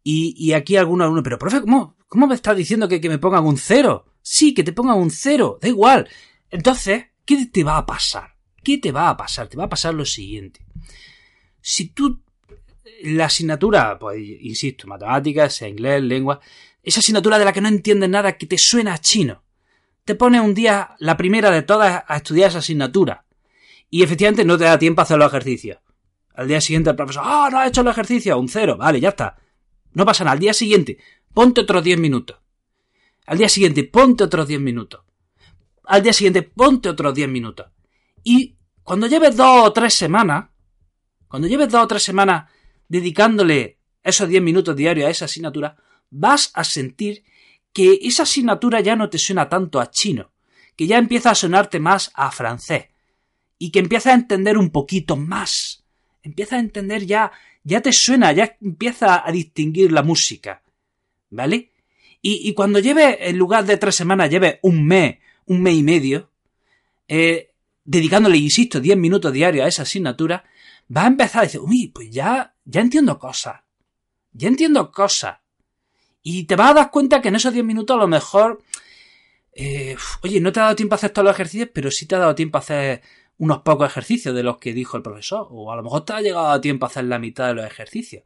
Y, 0.04 0.34
y 0.38 0.54
aquí 0.54 0.78
alguno, 0.78 1.04
alguno, 1.04 1.24
pero 1.24 1.38
profe, 1.38 1.62
¿cómo, 1.62 1.98
cómo 2.08 2.28
me 2.28 2.36
estás 2.36 2.56
diciendo 2.56 2.88
que, 2.88 3.02
que 3.02 3.10
me 3.10 3.20
pongan 3.20 3.46
un 3.46 3.58
cero? 3.58 4.06
Sí, 4.22 4.54
que 4.54 4.64
te 4.64 4.74
pongan 4.74 4.98
un 4.98 5.12
cero, 5.12 5.60
da 5.62 5.68
igual. 5.68 6.08
Entonces, 6.50 7.06
¿qué 7.26 7.46
te 7.46 7.64
va 7.64 7.78
a 7.78 7.86
pasar? 7.86 8.36
¿Qué 8.64 8.78
te 8.78 8.92
va 8.92 9.10
a 9.10 9.18
pasar? 9.18 9.48
Te 9.48 9.58
va 9.58 9.66
a 9.66 9.70
pasar 9.70 9.94
lo 9.94 10.06
siguiente. 10.06 10.66
Si 11.62 11.90
tú, 11.90 12.22
la 13.04 13.26
asignatura, 13.26 13.98
pues 14.00 14.20
insisto, 14.20 14.88
matemáticas, 14.88 15.56
sea 15.56 15.68
inglés, 15.68 16.02
lengua, 16.04 16.40
esa 16.84 17.00
asignatura 17.00 17.38
de 17.38 17.46
la 17.46 17.54
que 17.54 17.62
no 17.62 17.68
entiendes 17.68 18.10
nada, 18.10 18.38
que 18.38 18.48
te 18.48 18.58
suena 18.58 18.94
a 18.94 18.98
chino, 19.00 19.44
te 20.10 20.16
pone 20.16 20.42
un 20.42 20.56
día, 20.56 20.96
la 20.98 21.16
primera 21.16 21.52
de 21.52 21.62
todas, 21.62 22.04
a 22.08 22.18
estudiar 22.18 22.50
esa 22.50 22.58
asignatura. 22.58 23.26
Y 23.92 24.02
efectivamente 24.02 24.44
no 24.44 24.58
te 24.58 24.64
da 24.64 24.80
tiempo 24.80 25.02
a 25.02 25.04
hacer 25.04 25.20
los 25.20 25.28
ejercicios. 25.28 25.78
Al 26.34 26.48
día 26.48 26.60
siguiente 26.62 26.90
el 26.90 26.96
profesor, 26.96 27.22
ah, 27.24 27.48
no 27.52 27.60
has 27.60 27.68
hecho 27.68 27.84
los 27.84 27.92
ejercicios, 27.92 28.40
un 28.40 28.50
cero, 28.50 28.76
vale, 28.76 29.00
ya 29.00 29.10
está. 29.10 29.38
No 29.94 30.08
pasa 30.08 30.24
nada. 30.24 30.34
Al 30.34 30.40
día 30.40 30.56
siguiente, 30.56 30.98
ponte 31.32 31.62
otros 31.62 31.84
10 31.84 32.00
minutos. 32.00 32.40
Al 33.28 33.38
día 33.38 33.48
siguiente, 33.50 33.84
ponte 33.84 34.24
otros 34.24 34.48
10 34.48 34.60
minutos. 34.60 35.02
Al 35.84 36.02
día 36.02 36.14
siguiente, 36.14 36.42
ponte 36.42 36.90
otros 36.90 37.14
10 37.14 37.30
minutos. 37.30 37.68
Y 38.24 38.58
cuando 38.82 39.06
lleves 39.06 39.38
dos 39.38 39.68
o 39.68 39.72
tres 39.74 39.94
semanas, 39.94 40.46
cuando 41.28 41.48
lleves 41.48 41.70
dos 41.70 41.84
o 41.84 41.88
tres 41.88 42.02
semanas 42.02 42.50
dedicándole 42.88 43.78
esos 44.02 44.28
10 44.28 44.42
minutos 44.42 44.76
diarios 44.76 45.06
a 45.06 45.12
esa 45.12 45.26
asignatura, 45.26 45.78
vas 46.10 46.50
a 46.56 46.64
sentir 46.64 47.24
que 47.74 48.00
esa 48.02 48.24
asignatura 48.24 48.82
ya 48.82 48.96
no 48.96 49.10
te 49.10 49.18
suena 49.18 49.50
tanto 49.50 49.80
a 49.80 49.92
chino, 49.92 50.32
que 50.76 50.88
ya 50.88 50.98
empieza 50.98 51.32
a 51.32 51.36
sonarte 51.36 51.80
más 51.80 52.12
a 52.14 52.32
francés, 52.32 52.88
y 53.58 53.72
que 53.72 53.80
empieza 53.80 54.12
a 54.12 54.16
entender 54.16 54.58
un 54.58 54.70
poquito 54.70 55.18
más. 55.18 55.84
Empieza 56.24 56.56
a 56.56 56.60
entender 56.60 57.06
ya, 57.06 57.32
ya 57.64 57.82
te 57.82 57.92
suena, 57.92 58.32
ya 58.32 58.58
empieza 58.62 59.28
a 59.28 59.32
distinguir 59.32 59.92
la 59.92 60.02
música. 60.02 60.64
¿Vale? 61.30 61.72
Y, 62.22 62.54
cuando 62.54 62.80
lleve, 62.80 63.30
en 63.30 63.38
lugar 63.38 63.66
de 63.66 63.78
tres 63.78 63.96
semanas, 63.96 64.30
lleve 64.30 64.60
un 64.62 64.86
mes, 64.86 65.20
un 65.46 65.62
mes 65.62 65.76
y 65.76 65.84
medio, 65.84 66.30
eh, 67.08 67.54
dedicándole, 67.86 68.38
insisto, 68.38 68.82
diez 68.82 68.98
minutos 68.98 69.32
diarios 69.32 69.64
a 69.64 69.70
esa 69.70 69.84
asignatura, 69.84 70.44
va 70.96 71.04
a 71.04 71.08
empezar 71.08 71.42
a 71.42 71.46
decir, 71.46 71.62
uy, 71.62 71.88
pues 71.88 72.10
ya, 72.10 72.56
ya 72.66 72.82
entiendo 72.82 73.18
cosas. 73.18 73.62
Ya 74.34 74.50
entiendo 74.50 74.92
cosas. 74.92 75.38
Y 76.22 76.44
te 76.46 76.56
vas 76.56 76.72
a 76.72 76.74
dar 76.74 76.92
cuenta 76.92 77.22
que 77.22 77.30
en 77.30 77.36
esos 77.36 77.54
10 77.54 77.66
minutos 77.66 77.96
a 77.96 78.00
lo 78.00 78.08
mejor, 78.08 78.62
eh, 79.54 79.96
oye, 80.24 80.42
no 80.42 80.52
te 80.52 80.60
ha 80.60 80.64
dado 80.64 80.76
tiempo 80.76 80.96
a 80.96 80.98
hacer 80.98 81.12
todos 81.12 81.26
los 81.26 81.34
ejercicios, 81.34 81.70
pero 81.74 81.92
sí 81.92 82.06
te 82.06 82.16
ha 82.16 82.20
dado 82.20 82.36
tiempo 82.36 82.58
a 82.58 82.62
hacer 82.62 83.02
unos 83.38 83.62
pocos 83.62 83.88
ejercicios 83.88 84.36
de 84.36 84.44
los 84.44 84.58
que 84.58 84.74
dijo 84.74 84.98
el 84.98 85.04
profesor. 85.04 85.48
O 85.50 85.72
a 85.72 85.76
lo 85.76 85.84
mejor 85.84 86.06
te 86.06 86.14
ha 86.14 86.22
llegado 86.22 86.50
a 86.50 86.62
tiempo 86.62 86.86
a 86.86 86.90
hacer 86.90 87.06
la 87.06 87.20
mitad 87.20 87.48
de 87.48 87.54
los 87.56 87.66
ejercicios. 87.66 88.24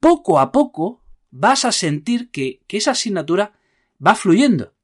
Poco 0.00 0.40
a 0.40 0.50
poco 0.50 1.00
vas 1.30 1.64
a 1.64 1.72
sentir 1.72 2.30
que, 2.30 2.60
que 2.66 2.76
esa 2.76 2.90
asignatura 2.90 3.52
va 4.04 4.14
fluyendo. 4.14 4.74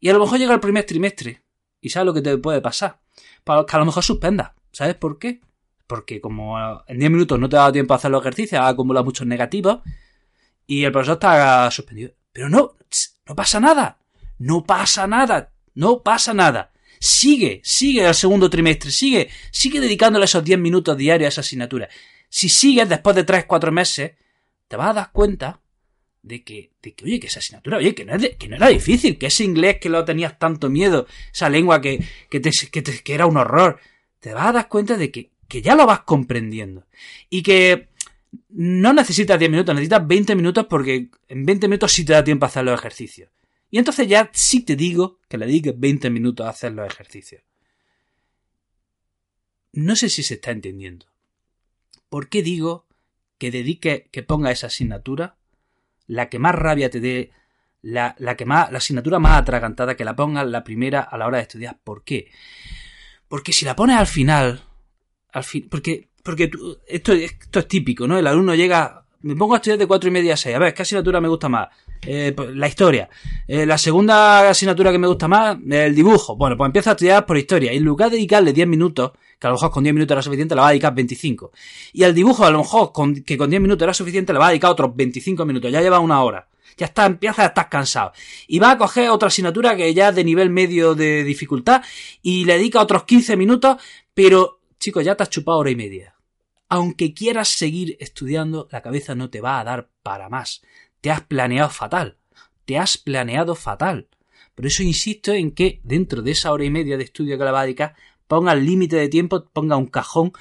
Y 0.00 0.08
a 0.08 0.14
lo 0.14 0.20
mejor 0.20 0.38
llega 0.38 0.54
el 0.54 0.60
primer 0.60 0.84
trimestre. 0.84 1.42
Y 1.80 1.90
sabes 1.90 2.06
lo 2.06 2.14
que 2.14 2.22
te 2.22 2.36
puede 2.38 2.62
pasar. 2.62 3.00
Para 3.44 3.64
que 3.66 3.76
a 3.76 3.78
lo 3.78 3.84
mejor 3.84 4.02
suspenda. 4.02 4.54
¿Sabes 4.72 4.94
por 4.94 5.18
qué? 5.18 5.40
Porque 5.86 6.20
como 6.20 6.58
en 6.86 6.98
10 6.98 7.10
minutos 7.10 7.38
no 7.38 7.48
te 7.48 7.56
ha 7.56 7.60
dado 7.60 7.72
tiempo 7.72 7.92
a 7.92 7.96
hacer 7.96 8.10
los 8.10 8.22
ejercicios, 8.22 8.60
has 8.60 8.72
acumulado 8.72 9.04
muchos 9.04 9.26
negativos 9.26 9.80
y 10.66 10.84
el 10.84 10.92
profesor 10.92 11.14
está 11.14 11.70
suspendido. 11.70 12.12
Pero 12.32 12.48
no, 12.48 12.76
no 13.26 13.34
pasa 13.34 13.60
nada. 13.60 13.98
No 14.38 14.64
pasa 14.64 15.06
nada. 15.06 15.52
No 15.74 16.02
pasa 16.02 16.34
nada. 16.34 16.72
Sigue, 16.98 17.60
sigue 17.62 18.06
el 18.06 18.14
segundo 18.14 18.48
trimestre, 18.48 18.90
sigue, 18.90 19.28
sigue 19.50 19.80
dedicándole 19.80 20.24
esos 20.24 20.42
10 20.42 20.58
minutos 20.58 20.96
diarios 20.96 21.26
a 21.26 21.28
esa 21.28 21.40
asignatura. 21.42 21.88
Si 22.28 22.48
sigues 22.48 22.88
después 22.88 23.14
de 23.14 23.24
3, 23.24 23.44
4 23.44 23.70
meses, 23.70 24.12
te 24.66 24.76
vas 24.76 24.90
a 24.90 24.94
dar 24.94 25.12
cuenta 25.12 25.60
de 26.22 26.42
que, 26.42 26.72
de 26.82 26.94
que 26.94 27.04
oye, 27.04 27.20
que 27.20 27.26
esa 27.28 27.38
asignatura, 27.38 27.76
oye, 27.76 27.94
que 27.94 28.04
no, 28.04 28.14
es 28.14 28.36
que 28.36 28.48
no 28.48 28.56
era 28.56 28.68
difícil, 28.68 29.18
que 29.18 29.26
ese 29.26 29.44
inglés 29.44 29.76
que 29.80 29.88
lo 29.88 30.04
tenías 30.04 30.38
tanto 30.38 30.70
miedo, 30.70 31.06
esa 31.32 31.48
lengua 31.48 31.80
que, 31.80 32.02
que, 32.30 32.40
te, 32.40 32.50
que, 32.72 32.82
te, 32.82 33.02
que 33.02 33.14
era 33.14 33.26
un 33.26 33.36
horror, 33.36 33.78
te 34.20 34.32
vas 34.32 34.46
a 34.46 34.52
dar 34.52 34.68
cuenta 34.68 34.96
de 34.96 35.10
que, 35.10 35.30
que 35.46 35.62
ya 35.62 35.74
lo 35.74 35.86
vas 35.86 36.00
comprendiendo. 36.00 36.86
Y 37.30 37.42
que 37.42 37.88
no 38.48 38.92
necesitas 38.92 39.38
10 39.38 39.50
minutos, 39.50 39.74
necesitas 39.74 40.06
20 40.06 40.34
minutos 40.34 40.66
porque 40.68 41.10
en 41.28 41.44
20 41.44 41.68
minutos 41.68 41.92
sí 41.92 42.04
te 42.04 42.12
da 42.12 42.24
tiempo 42.24 42.44
a 42.44 42.48
hacer 42.48 42.64
los 42.64 42.78
ejercicios. 42.78 43.30
Y 43.70 43.78
entonces 43.78 44.08
ya 44.08 44.30
sí 44.32 44.64
te 44.64 44.76
digo 44.76 45.18
que 45.28 45.38
le 45.38 45.46
dediques 45.46 45.78
20 45.78 46.10
minutos 46.10 46.46
a 46.46 46.50
hacer 46.50 46.72
los 46.72 46.86
ejercicios. 46.86 47.42
No 49.72 49.96
sé 49.96 50.08
si 50.08 50.22
se 50.22 50.34
está 50.34 50.52
entendiendo. 50.52 51.06
¿Por 52.08 52.28
qué 52.28 52.42
digo 52.42 52.86
que 53.38 53.50
dedique, 53.50 54.08
que 54.10 54.22
ponga 54.22 54.50
esa 54.50 54.68
asignatura, 54.68 55.36
la 56.06 56.28
que 56.28 56.38
más 56.38 56.54
rabia 56.54 56.88
te 56.88 57.00
dé, 57.00 57.32
la, 57.82 58.14
la 58.18 58.36
que 58.36 58.46
más, 58.46 58.70
la 58.70 58.78
asignatura 58.78 59.18
más 59.18 59.38
atragantada, 59.38 59.96
que 59.96 60.04
la 60.04 60.16
pongas 60.16 60.46
la 60.46 60.64
primera 60.64 61.00
a 61.00 61.18
la 61.18 61.26
hora 61.26 61.38
de 61.38 61.42
estudiar? 61.42 61.78
¿Por 61.82 62.04
qué? 62.04 62.30
Porque 63.28 63.52
si 63.52 63.64
la 63.64 63.76
pones 63.76 63.96
al 63.96 64.06
final, 64.06 64.62
al 65.32 65.44
fin, 65.44 65.68
porque 65.68 66.08
porque 66.26 66.50
esto, 66.86 67.12
esto 67.14 67.58
es 67.58 67.68
típico, 67.68 68.06
¿no? 68.06 68.18
El 68.18 68.26
alumno 68.26 68.54
llega, 68.54 69.04
me 69.22 69.34
pongo 69.34 69.54
a 69.54 69.56
estudiar 69.56 69.78
de 69.78 69.86
cuatro 69.86 70.08
y 70.08 70.12
media 70.12 70.34
a 70.34 70.36
seis, 70.36 70.54
a 70.54 70.58
ver, 70.58 70.74
¿qué 70.74 70.82
asignatura 70.82 71.20
me 71.20 71.28
gusta 71.28 71.48
más? 71.48 71.68
Eh, 72.06 72.32
pues, 72.36 72.54
la 72.54 72.68
historia. 72.68 73.08
Eh, 73.48 73.66
la 73.66 73.78
segunda 73.78 74.48
asignatura 74.48 74.92
que 74.92 74.98
me 74.98 75.06
gusta 75.06 75.28
más, 75.28 75.56
el 75.68 75.94
dibujo. 75.94 76.36
Bueno, 76.36 76.56
pues 76.56 76.68
empieza 76.68 76.90
a 76.90 76.92
estudiar 76.92 77.26
por 77.26 77.36
historia. 77.36 77.72
Y 77.72 77.78
en 77.78 77.84
lugar 77.84 78.10
de 78.10 78.16
dedicarle 78.16 78.52
10 78.52 78.68
minutos, 78.68 79.12
que 79.38 79.46
a 79.46 79.50
lo 79.50 79.56
mejor 79.56 79.70
con 79.70 79.82
10 79.82 79.94
minutos 79.94 80.14
era 80.14 80.22
suficiente, 80.22 80.54
le 80.54 80.60
va 80.60 80.68
a 80.68 80.70
dedicar 80.70 80.94
25. 80.94 81.52
Y 81.92 82.04
al 82.04 82.14
dibujo, 82.14 82.44
a 82.44 82.50
lo 82.50 82.58
mejor 82.58 82.92
con, 82.92 83.22
que 83.22 83.36
con 83.36 83.50
10 83.50 83.62
minutos 83.62 83.84
era 83.84 83.94
suficiente, 83.94 84.32
le 84.32 84.38
va 84.38 84.46
a 84.46 84.50
dedicar 84.50 84.70
otros 84.70 84.94
25 84.94 85.44
minutos. 85.44 85.70
Ya 85.70 85.80
lleva 85.80 85.98
una 85.98 86.22
hora. 86.22 86.48
Ya 86.76 86.86
está, 86.86 87.06
empiezas 87.06 87.38
a 87.40 87.46
estar 87.46 87.68
cansado. 87.68 88.12
Y 88.46 88.58
vas 88.58 88.74
a 88.74 88.78
coger 88.78 89.08
otra 89.10 89.28
asignatura 89.28 89.76
que 89.76 89.92
ya 89.94 90.10
es 90.10 90.14
de 90.14 90.24
nivel 90.24 90.50
medio 90.50 90.94
de 90.94 91.24
dificultad 91.24 91.82
y 92.22 92.44
le 92.44 92.54
dedica 92.54 92.80
otros 92.80 93.04
15 93.04 93.36
minutos, 93.36 93.78
pero, 94.12 94.60
chicos, 94.78 95.04
ya 95.04 95.14
te 95.14 95.22
has 95.22 95.30
chupado 95.30 95.58
hora 95.58 95.70
y 95.70 95.76
media. 95.76 96.15
Aunque 96.68 97.14
quieras 97.14 97.48
seguir 97.48 97.96
estudiando, 98.00 98.68
la 98.70 98.82
cabeza 98.82 99.14
no 99.14 99.30
te 99.30 99.40
va 99.40 99.60
a 99.60 99.64
dar 99.64 99.90
para 100.02 100.28
más. 100.28 100.62
Te 101.00 101.10
has 101.10 101.22
planeado 101.22 101.70
fatal. 101.70 102.18
Te 102.64 102.78
has 102.78 102.98
planeado 102.98 103.54
fatal. 103.54 104.08
Por 104.54 104.66
eso 104.66 104.82
insisto 104.82 105.32
en 105.32 105.52
que 105.52 105.80
dentro 105.84 106.22
de 106.22 106.32
esa 106.32 106.52
hora 106.52 106.64
y 106.64 106.70
media 106.70 106.96
de 106.96 107.04
estudio 107.04 107.38
que 107.38 107.90
ponga 108.26 108.52
el 108.52 108.64
límite 108.64 108.96
de 108.96 109.08
tiempo, 109.08 109.44
ponga 109.52 109.76
un 109.76 109.86
cajón 109.86 110.32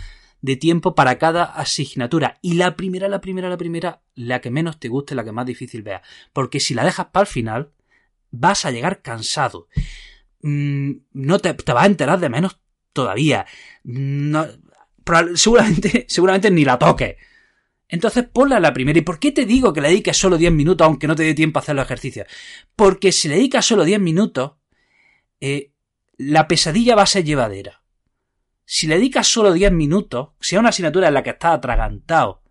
de 0.41 0.55
tiempo 0.55 0.95
para 0.95 1.17
cada 1.17 1.43
asignatura. 1.43 2.37
Y 2.41 2.53
la 2.53 2.75
primera, 2.75 3.07
la 3.07 3.21
primera, 3.21 3.49
la 3.49 3.57
primera, 3.57 4.01
la 4.15 4.41
que 4.41 4.51
menos 4.51 4.79
te 4.79 4.87
guste, 4.87 5.15
la 5.15 5.23
que 5.23 5.31
más 5.31 5.45
difícil 5.45 5.83
vea. 5.83 6.01
Porque 6.33 6.59
si 6.59 6.73
la 6.73 6.83
dejas 6.83 7.07
para 7.07 7.23
el 7.23 7.27
final, 7.27 7.71
vas 8.31 8.65
a 8.65 8.71
llegar 8.71 9.01
cansado. 9.01 9.67
Mm, 10.41 10.91
no 11.13 11.39
te, 11.39 11.53
te, 11.53 11.73
vas 11.73 11.83
a 11.83 11.87
enterar 11.87 12.19
de 12.19 12.29
menos 12.29 12.59
todavía. 12.93 13.45
No, 13.83 14.47
seguramente, 15.35 16.05
seguramente 16.09 16.51
ni 16.51 16.65
la 16.65 16.77
toques. 16.77 17.15
Entonces 17.87 18.25
ponla 18.31 18.59
la 18.59 18.73
primera. 18.73 18.97
¿Y 18.97 19.03
por 19.03 19.19
qué 19.19 19.31
te 19.31 19.45
digo 19.45 19.73
que 19.73 19.81
le 19.81 19.89
dediques 19.89 20.17
solo 20.17 20.37
10 20.37 20.51
minutos 20.51 20.85
aunque 20.85 21.07
no 21.07 21.15
te 21.15 21.23
dé 21.23 21.33
tiempo 21.33 21.59
a 21.59 21.61
hacer 21.61 21.75
los 21.75 21.85
ejercicios? 21.85 22.27
Porque 22.75 23.11
si 23.11 23.27
le 23.27 23.35
dedicas 23.35 23.65
solo 23.65 23.85
10 23.85 23.99
minutos, 23.99 24.53
eh, 25.39 25.71
la 26.17 26.47
pesadilla 26.47 26.95
va 26.95 27.03
a 27.03 27.07
ser 27.07 27.23
llevadera. 27.23 27.83
Si 28.65 28.87
le 28.87 28.95
dedicas 28.95 29.27
solo 29.27 29.53
10 29.53 29.71
minutos, 29.71 30.29
si 30.39 30.55
es 30.55 30.59
una 30.59 30.69
asignatura 30.69 31.07
en 31.07 31.13
la 31.13 31.23
que 31.23 31.29
estás 31.31 31.53
atragantado, 31.53 32.41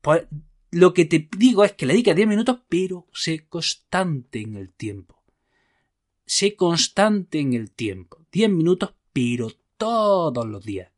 pues 0.00 0.26
lo 0.70 0.94
que 0.94 1.04
te 1.04 1.28
digo 1.36 1.64
es 1.64 1.72
que 1.72 1.86
le 1.86 1.94
dediques 1.94 2.14
10 2.14 2.28
minutos, 2.28 2.60
pero 2.68 3.08
sé 3.12 3.46
constante 3.48 4.40
en 4.40 4.56
el 4.56 4.72
tiempo. 4.72 5.22
Sé 6.24 6.54
constante 6.54 7.40
en 7.40 7.54
el 7.54 7.72
tiempo. 7.72 8.24
10 8.30 8.50
minutos, 8.50 8.94
pero 9.12 9.50
todos 9.76 10.46
los 10.46 10.64
días. 10.64 10.91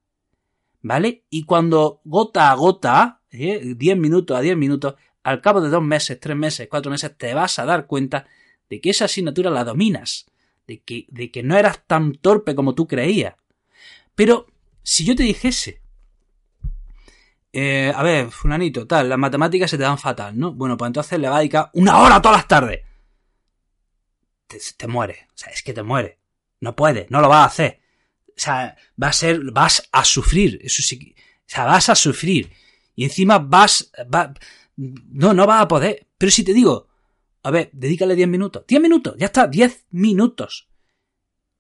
¿Vale? 0.85 1.25
Y 1.31 1.45
cuando 1.45 2.03
gota 2.05 2.51
a 2.51 2.55
gota, 2.55 3.23
10 3.31 3.75
¿eh? 3.81 3.97
minutos 3.97 4.37
a 4.37 4.43
10 4.43 4.55
minutos, 4.55 4.97
al 5.23 5.41
cabo 5.41 5.63
de 5.63 5.71
dos 5.71 5.83
meses, 5.83 6.21
tres 6.21 6.37
meses, 6.37 6.69
cuatro 6.71 6.91
meses, 6.91 7.17
te 7.17 7.33
vas 7.33 7.59
a 7.59 7.65
dar 7.65 7.87
cuenta 7.87 8.27
de 8.69 8.83
que 8.83 8.91
esa 8.91 9.07
asignatura 9.07 9.49
la 9.49 9.65
dominas, 9.65 10.27
de 10.67 10.83
que, 10.83 11.07
de 11.09 11.31
que 11.31 11.43
no 11.43 11.57
eras 11.57 11.81
tan 11.87 12.13
torpe 12.13 12.55
como 12.55 12.75
tú 12.75 12.87
creías. 12.87 13.35
Pero 14.15 14.47
si 14.83 15.07
yo 15.07 15.17
te 15.17 15.23
dijese, 15.23 15.81
eh, 17.51 17.91
a 17.97 18.03
ver, 18.03 18.31
fulanito, 18.31 18.87
tal, 18.87 19.09
las 19.09 19.19
matemáticas 19.19 19.71
se 19.71 19.79
te 19.79 19.85
dan 19.85 19.97
fatal, 19.97 20.39
¿no? 20.39 20.53
Bueno, 20.53 20.77
pues 20.77 20.89
entonces 20.89 21.19
le 21.19 21.31
va 21.31 21.37
a 21.37 21.39
dedicar 21.39 21.71
una 21.73 21.99
hora 21.99 22.21
todas 22.21 22.37
las 22.37 22.49
tardes. 22.49 22.83
Te, 24.47 24.59
te 24.77 24.87
mueres, 24.87 25.23
o 25.29 25.33
sea, 25.35 25.51
es 25.51 25.63
que 25.63 25.73
te 25.73 25.83
muere. 25.83 26.19
No 26.61 26.77
puedes, 26.77 27.11
no 27.11 27.23
lo 27.23 27.31
vas 27.31 27.45
a 27.45 27.47
hacer. 27.47 27.84
O 28.37 28.41
sea, 28.41 28.77
va 29.01 29.09
a 29.09 29.13
ser, 29.13 29.41
vas 29.53 29.89
a 29.93 30.05
sufrir, 30.05 30.59
eso 30.63 30.83
sí, 30.83 31.15
o 31.17 31.43
sea, 31.47 31.65
vas 31.65 31.89
a 31.89 31.95
sufrir. 31.95 32.51
Y 32.97 33.05
encima 33.05 33.39
vas, 33.39 33.91
va, 34.13 34.35
no, 34.77 35.35
no 35.35 35.47
vas 35.47 35.63
a 35.63 35.69
poder. 35.69 36.07
Pero 36.19 36.31
si 36.31 36.45
te 36.45 36.53
digo, 36.53 36.89
a 37.43 37.51
ver, 37.51 37.71
dedícale 37.73 38.17
10 38.17 38.29
minutos. 38.29 38.65
10 38.67 38.83
minutos, 38.83 39.15
ya 39.19 39.27
está, 39.27 39.47
10 39.47 39.87
minutos. 39.91 40.69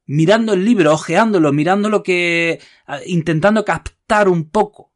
Mirando 0.06 0.52
el 0.52 0.64
libro, 0.64 0.92
ojeándolo, 0.92 1.52
mirando 1.52 1.88
lo 1.88 2.02
que. 2.02 2.60
intentando 3.06 3.64
captar 3.64 4.28
un 4.28 4.50
poco. 4.50 4.92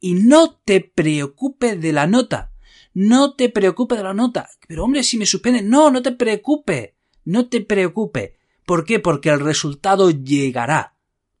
Y 0.00 0.14
no 0.14 0.60
te 0.64 0.80
preocupes 0.80 1.80
de 1.80 1.92
la 1.92 2.06
nota. 2.06 2.52
No 2.94 3.34
te 3.34 3.48
preocupes 3.48 3.98
de 3.98 4.04
la 4.04 4.14
nota. 4.14 4.48
Pero 4.66 4.84
hombre, 4.84 5.02
si 5.02 5.16
me 5.16 5.26
suspenden. 5.26 5.68
No, 5.68 5.90
no 5.90 6.02
te 6.02 6.12
preocupes. 6.12 6.90
No 7.24 7.48
te 7.48 7.60
preocupes. 7.60 8.32
¿Por 8.66 8.84
qué? 8.84 9.00
Porque 9.00 9.30
el 9.30 9.40
resultado 9.40 10.10
llegará. 10.10 10.91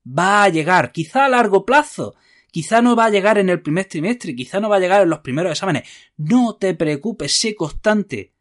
Va 0.06 0.44
a 0.44 0.48
llegar. 0.48 0.92
Quizá 0.92 1.24
a 1.24 1.28
largo 1.28 1.64
plazo. 1.64 2.14
Quizá 2.50 2.82
no 2.82 2.94
va 2.94 3.06
a 3.06 3.10
llegar 3.10 3.38
en 3.38 3.48
el 3.48 3.62
primer 3.62 3.86
trimestre, 3.86 4.36
quizá 4.36 4.60
no 4.60 4.68
va 4.68 4.76
a 4.76 4.80
llegar 4.80 5.02
en 5.02 5.08
los 5.08 5.20
primeros 5.20 5.52
exámenes. 5.52 5.88
No 6.18 6.56
te 6.56 6.74
preocupes, 6.74 7.38
sé 7.38 7.54
constante. 7.54 8.32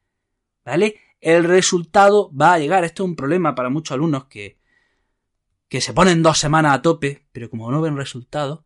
¿Vale? 0.65 0.95
El 1.21 1.45
resultado 1.45 2.29
va 2.35 2.53
a 2.53 2.59
llegar. 2.59 2.83
Esto 2.83 3.03
es 3.03 3.09
un 3.09 3.15
problema 3.15 3.55
para 3.55 3.69
muchos 3.69 3.95
alumnos 3.95 4.25
que, 4.25 4.57
que 5.69 5.79
se 5.79 5.93
ponen 5.93 6.21
dos 6.21 6.37
semanas 6.37 6.75
a 6.75 6.81
tope, 6.81 7.25
pero 7.31 7.49
como 7.49 7.71
no 7.71 7.79
ven 7.79 7.95
resultados, 7.95 8.65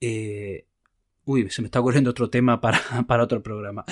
eh, 0.00 0.66
uy, 1.24 1.48
se 1.48 1.62
me 1.62 1.66
está 1.66 1.80
ocurriendo 1.80 2.10
otro 2.10 2.28
tema 2.28 2.60
para, 2.60 2.80
para 3.08 3.24
otro 3.24 3.42
programa. 3.42 3.84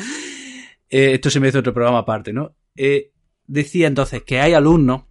Eh, 0.90 1.14
esto 1.14 1.30
se 1.30 1.40
me 1.40 1.48
hizo 1.48 1.60
otro 1.60 1.72
programa 1.72 1.98
aparte, 1.98 2.32
¿no? 2.32 2.54
Eh, 2.76 3.12
decía 3.46 3.86
entonces 3.86 4.22
que 4.22 4.40
hay 4.40 4.52
alumnos 4.52 5.04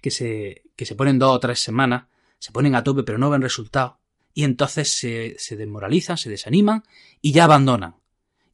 que 0.00 0.10
se, 0.10 0.62
que 0.76 0.86
se 0.86 0.94
ponen 0.94 1.18
dos 1.18 1.36
o 1.36 1.40
tres 1.40 1.60
semanas, 1.60 2.04
se 2.40 2.50
ponen 2.50 2.74
a 2.74 2.82
tope, 2.82 3.04
pero 3.04 3.18
no 3.18 3.30
ven 3.30 3.42
resultados 3.42 4.00
y 4.34 4.44
entonces 4.44 4.90
se, 4.90 5.36
se 5.38 5.56
desmoralizan, 5.56 6.16
se 6.16 6.30
desaniman 6.30 6.82
y 7.20 7.32
ya 7.32 7.44
abandonan. 7.44 7.96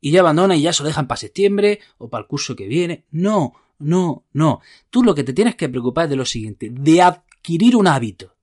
Y 0.00 0.11
ya 0.11 0.21
abandonan 0.21 0.59
y 0.59 0.62
ya 0.62 0.73
se 0.73 0.83
lo 0.83 0.88
dejan 0.88 1.07
para 1.07 1.19
septiembre 1.19 1.81
o 1.99 2.09
para 2.09 2.23
el 2.23 2.28
curso 2.28 2.55
que 2.55 2.66
viene. 2.66 3.05
No, 3.11 3.55
no, 3.78 4.25
no. 4.33 4.61
Tú 4.90 5.02
lo 5.02 5.14
que 5.14 5.25
te 5.25 5.33
tienes 5.33 5.57
que 5.57 5.69
preocupar 5.69 6.05
es 6.05 6.11
de 6.11 6.16
lo 6.16 6.25
siguiente, 6.25 6.71
de 6.71 7.02
adquirir 7.02 7.76
un 7.76 7.87
hábito. 7.87 8.35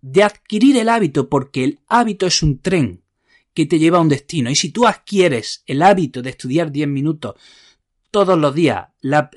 De 0.00 0.22
adquirir 0.22 0.76
el 0.76 0.88
hábito 0.88 1.28
porque 1.28 1.64
el 1.64 1.80
hábito 1.88 2.26
es 2.26 2.42
un 2.42 2.60
tren 2.60 3.02
que 3.54 3.66
te 3.66 3.78
lleva 3.78 3.98
a 3.98 4.02
un 4.02 4.08
destino. 4.08 4.50
Y 4.50 4.56
si 4.56 4.70
tú 4.70 4.86
adquieres 4.86 5.62
el 5.66 5.82
hábito 5.82 6.22
de 6.22 6.30
estudiar 6.30 6.70
10 6.70 6.88
minutos 6.88 7.34
todos 8.10 8.36
los 8.38 8.54
días, 8.54 8.88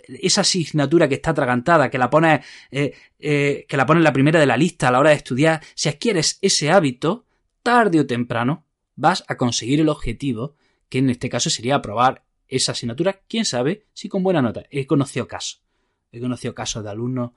esa 0.07 0.41
asignatura 0.41 1.07
que 1.07 1.15
está 1.15 1.31
atragantada, 1.31 1.89
que 1.89 1.97
la 1.97 2.09
pones, 2.09 2.45
eh, 2.71 2.93
eh, 3.19 3.65
que 3.67 3.77
la 3.77 3.85
pones 3.85 4.03
la 4.03 4.13
primera 4.13 4.39
de 4.39 4.45
la 4.45 4.57
lista 4.57 4.87
a 4.87 4.91
la 4.91 4.99
hora 4.99 5.11
de 5.11 5.17
estudiar, 5.17 5.61
si 5.75 5.89
adquieres 5.89 6.39
ese 6.41 6.71
hábito, 6.71 7.25
tarde 7.61 7.99
o 7.99 8.07
temprano 8.07 8.65
vas 8.95 9.23
a 9.27 9.37
conseguir 9.37 9.79
el 9.79 9.89
objetivo, 9.89 10.55
que 10.89 10.99
en 10.99 11.09
este 11.09 11.29
caso 11.29 11.49
sería 11.49 11.75
aprobar 11.75 12.23
esa 12.47 12.73
asignatura, 12.73 13.21
quién 13.27 13.45
sabe 13.45 13.85
si 13.93 14.09
con 14.09 14.23
buena 14.23 14.41
nota. 14.41 14.63
He 14.69 14.85
conocido 14.85 15.27
casos, 15.27 15.63
he 16.11 16.19
conocido 16.19 16.53
casos 16.53 16.83
de 16.83 16.89
alumnos 16.89 17.31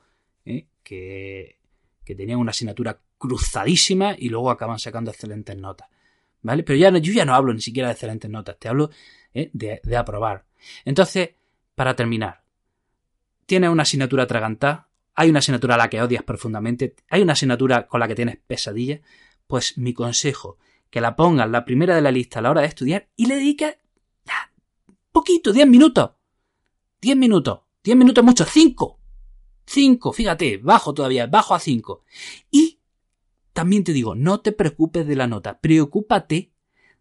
¿eh? 0.44 0.66
que, 0.82 1.58
que 2.04 2.14
tenían 2.14 2.38
una 2.38 2.50
asignatura 2.50 3.00
cruzadísima 3.18 4.14
y 4.18 4.28
luego 4.28 4.50
acaban 4.50 4.78
sacando 4.78 5.10
excelentes 5.10 5.56
notas. 5.56 5.88
¿Vale? 6.42 6.62
Pero 6.62 6.78
ya 6.78 6.90
no, 6.90 6.98
yo 6.98 7.12
ya 7.12 7.24
no 7.24 7.34
hablo 7.34 7.52
ni 7.52 7.60
siquiera 7.60 7.88
de 7.88 7.94
excelentes 7.94 8.30
notas, 8.30 8.58
te 8.58 8.68
hablo 8.68 8.90
¿eh? 9.34 9.50
de 9.52 9.96
aprobar. 9.96 10.44
Entonces, 10.84 11.30
para 11.74 11.96
terminar, 11.96 12.42
tienes 13.46 13.70
una 13.70 13.82
asignatura 13.82 14.24
atragantada, 14.24 14.88
hay 15.14 15.30
una 15.30 15.38
asignatura 15.38 15.74
a 15.74 15.78
la 15.78 15.88
que 15.88 16.02
odias 16.02 16.22
profundamente, 16.22 16.94
hay 17.08 17.22
una 17.22 17.32
asignatura 17.32 17.86
con 17.86 18.00
la 18.00 18.08
que 18.08 18.14
tienes 18.14 18.38
pesadilla, 18.46 19.00
pues 19.46 19.78
mi 19.78 19.94
consejo, 19.94 20.58
que 20.90 21.00
la 21.00 21.16
pongas 21.16 21.48
la 21.48 21.64
primera 21.64 21.94
de 21.94 22.02
la 22.02 22.10
lista 22.10 22.38
a 22.38 22.42
la 22.42 22.50
hora 22.50 22.60
de 22.62 22.68
estudiar 22.68 23.08
y 23.16 23.26
le 23.26 23.36
dediques 23.36 23.76
ya, 24.24 24.52
poquito, 25.12 25.52
10 25.52 25.66
minutos. 25.68 26.10
10 27.00 27.16
minutos. 27.16 27.60
10 27.84 27.96
minutos 27.96 28.24
mucho, 28.24 28.44
5. 28.44 29.00
5, 29.66 30.12
fíjate, 30.12 30.58
bajo 30.58 30.94
todavía, 30.94 31.26
bajo 31.26 31.54
a 31.54 31.60
5. 31.60 32.04
Y 32.50 32.80
también 33.52 33.84
te 33.84 33.92
digo, 33.92 34.14
no 34.14 34.40
te 34.40 34.52
preocupes 34.52 35.06
de 35.06 35.16
la 35.16 35.26
nota, 35.26 35.60
preocúpate 35.60 36.52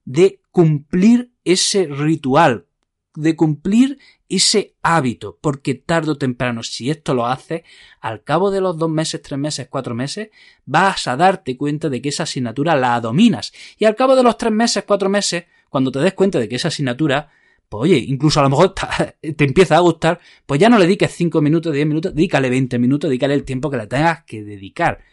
de 0.05 0.41
cumplir 0.51 1.33
ese 1.43 1.87
ritual, 1.87 2.67
de 3.15 3.35
cumplir 3.35 3.99
ese 4.27 4.75
hábito, 4.81 5.37
porque 5.41 5.75
tarde 5.75 6.11
o 6.11 6.17
temprano, 6.17 6.63
si 6.63 6.89
esto 6.89 7.13
lo 7.13 7.27
haces, 7.27 7.61
al 8.01 8.23
cabo 8.23 8.51
de 8.51 8.61
los 8.61 8.77
dos 8.77 8.89
meses, 8.89 9.21
tres 9.21 9.39
meses, 9.39 9.67
cuatro 9.69 9.95
meses, 9.95 10.29
vas 10.65 11.07
a 11.07 11.15
darte 11.15 11.57
cuenta 11.57 11.89
de 11.89 12.01
que 12.01 12.09
esa 12.09 12.23
asignatura 12.23 12.75
la 12.75 12.99
dominas. 12.99 13.53
Y 13.77 13.85
al 13.85 13.95
cabo 13.95 14.15
de 14.15 14.23
los 14.23 14.37
tres 14.37 14.51
meses, 14.51 14.83
cuatro 14.85 15.09
meses, 15.09 15.45
cuando 15.69 15.91
te 15.91 15.99
des 15.99 16.13
cuenta 16.13 16.39
de 16.39 16.49
que 16.49 16.55
esa 16.55 16.69
asignatura, 16.69 17.29
pues 17.69 17.83
oye, 17.83 17.97
incluso 17.97 18.39
a 18.39 18.43
lo 18.43 18.49
mejor 18.49 18.73
te 19.21 19.43
empieza 19.43 19.77
a 19.77 19.81
gustar, 19.81 20.19
pues 20.45 20.59
ya 20.59 20.69
no 20.69 20.77
le 20.77 20.85
dediques 20.85 21.11
cinco 21.11 21.41
minutos, 21.41 21.73
diez 21.73 21.85
minutos, 21.85 22.13
dedícale 22.15 22.49
20 22.49 22.79
minutos, 22.79 23.09
dedícale 23.09 23.33
el 23.33 23.43
tiempo 23.43 23.69
que 23.69 23.77
le 23.77 23.87
tengas 23.87 24.23
que 24.23 24.43
dedicar. 24.43 25.03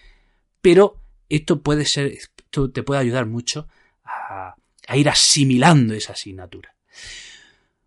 Pero 0.60 1.02
esto 1.28 1.62
puede 1.62 1.84
ser, 1.84 2.06
esto 2.06 2.70
te 2.70 2.82
puede 2.82 3.00
ayudar 3.00 3.26
mucho 3.26 3.68
a, 4.04 4.54
a 4.86 4.96
ir 4.96 5.08
asimilando 5.08 5.94
esa 5.94 6.12
asignatura. 6.12 6.74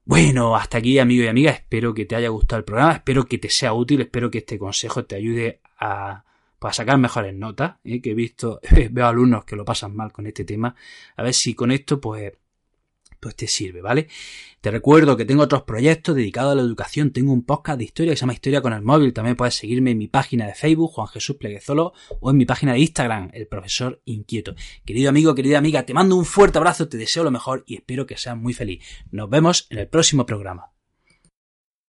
Bueno, 0.08 0.56
hasta 0.56 0.78
aquí, 0.78 1.00
amigo 1.00 1.24
y 1.24 1.28
amiga. 1.28 1.50
Espero 1.52 1.94
que 1.96 2.06
te 2.06 2.16
haya 2.16 2.30
gustado 2.30 2.60
el 2.60 2.64
programa, 2.64 2.94
espero 2.94 3.26
que 3.26 3.40
te 3.40 3.50
sea 3.50 3.74
útil, 3.74 4.02
espero 4.02 4.30
que 4.30 4.38
este 4.40 4.60
consejo 4.60 5.04
te 5.06 5.16
ayude 5.16 5.62
a, 5.80 6.24
sacar 6.72 7.00
mejores 7.00 7.34
notas. 7.34 7.78
¿eh? 7.84 8.02
Que 8.02 8.12
he 8.12 8.14
visto, 8.14 8.60
veo 8.92 9.08
alumnos 9.08 9.46
que 9.46 9.56
lo 9.56 9.66
pasan 9.66 9.96
mal 9.96 10.12
con 10.12 10.28
este 10.28 10.46
tema. 10.46 10.76
A 11.16 11.24
ver 11.24 11.34
si 11.34 11.56
con 11.56 11.72
esto, 11.72 12.00
pues, 12.00 12.34
pues 13.26 13.36
te 13.36 13.48
sirve, 13.48 13.82
¿vale? 13.82 14.08
Te 14.62 14.70
recuerdo 14.70 15.18
que 15.18 15.26
tengo 15.26 15.42
otros 15.42 15.64
proyectos 15.64 16.16
dedicados 16.16 16.52
a 16.52 16.56
la 16.56 16.62
educación. 16.62 17.10
Tengo 17.10 17.34
un 17.34 17.44
podcast 17.44 17.80
de 17.80 17.86
historia 17.86 18.12
que 18.12 18.18
se 18.18 18.22
llama 18.22 18.34
Historia 18.34 18.62
con 18.62 18.72
el 18.72 18.84
móvil. 18.84 19.14
También 19.14 19.36
puedes 19.36 19.56
seguirme 19.56 19.90
en 19.90 19.98
mi 19.98 20.08
página 20.08 20.46
de 20.46 20.54
Facebook, 20.54 20.92
Juan 20.92 21.08
Jesús 21.08 21.36
Pleguezolo, 21.38 21.94
o 22.20 22.30
en 22.30 22.38
mi 22.38 22.46
página 22.46 22.74
de 22.74 22.80
Instagram, 22.82 23.32
El 23.34 23.48
Profesor 23.48 24.00
Inquieto. 24.06 24.54
Querido 24.86 25.10
amigo, 25.10 25.34
querida 25.34 25.58
amiga, 25.58 25.88
te 25.88 25.96
mando 25.96 26.16
un 26.16 26.26
fuerte 26.26 26.60
abrazo, 26.60 26.88
te 26.88 26.98
deseo 26.98 27.24
lo 27.24 27.32
mejor 27.32 27.64
y 27.66 27.78
espero 27.78 28.06
que 28.06 28.16
seas 28.16 28.38
muy 28.38 28.54
feliz. 28.54 28.84
Nos 29.10 29.28
vemos 29.28 29.66
en 29.72 29.80
el 29.80 29.88
próximo 29.88 30.28
programa. 30.28 30.75